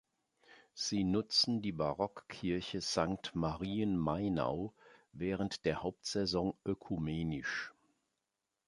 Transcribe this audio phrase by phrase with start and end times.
[0.73, 4.73] Sie nutzen die Barockkirche Sankt Marien Mainau
[5.13, 7.71] während der Hauptsaison ökumenisch.